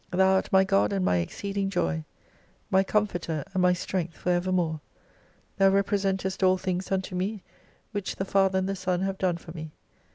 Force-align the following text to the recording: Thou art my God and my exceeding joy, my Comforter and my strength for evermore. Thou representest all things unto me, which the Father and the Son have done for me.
Thou 0.09 0.33
art 0.33 0.51
my 0.51 0.63
God 0.63 0.91
and 0.91 1.05
my 1.05 1.17
exceeding 1.17 1.69
joy, 1.69 2.03
my 2.71 2.83
Comforter 2.83 3.43
and 3.53 3.61
my 3.61 3.73
strength 3.73 4.15
for 4.17 4.31
evermore. 4.31 4.81
Thou 5.57 5.69
representest 5.69 6.41
all 6.41 6.57
things 6.57 6.91
unto 6.91 7.13
me, 7.13 7.43
which 7.91 8.15
the 8.15 8.25
Father 8.25 8.57
and 8.57 8.67
the 8.67 8.75
Son 8.75 9.01
have 9.01 9.19
done 9.19 9.37
for 9.37 9.51
me. 9.51 9.73